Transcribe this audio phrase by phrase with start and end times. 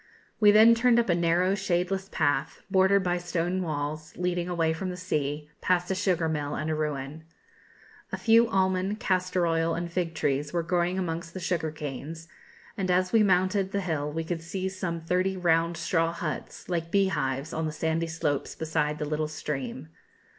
[0.39, 4.89] We then turned up a narrow shadeless path, bordered by stone walls, leading away from
[4.89, 7.23] the sea, past a sugar mill and a ruin.
[8.11, 12.27] A few almond, castor oil, and fig trees were growing amongst the sugar canes,
[12.75, 16.89] and as we mounted the hill we could see some thirty round straw huts, like
[16.89, 19.89] beehives, on the sandy slopes beside the little stream.